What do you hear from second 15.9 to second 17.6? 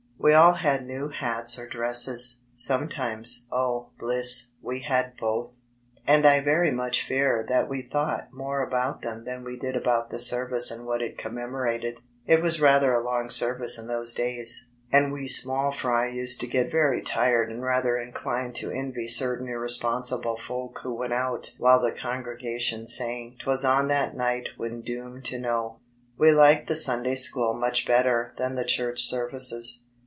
used to get very dred